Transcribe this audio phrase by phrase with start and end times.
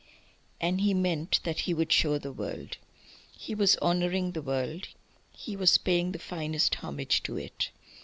[0.59, 2.77] And he meant that he would show the world...
[3.37, 4.87] He was honouring the world;
[5.31, 7.69] he was paying the finest homage to it.